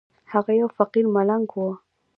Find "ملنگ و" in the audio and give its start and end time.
1.15-1.63